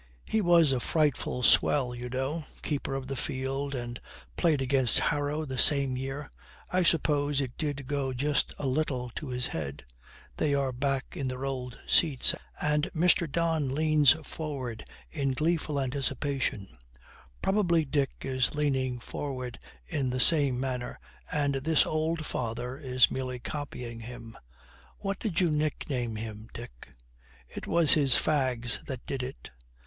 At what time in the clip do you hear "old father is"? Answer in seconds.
21.85-23.11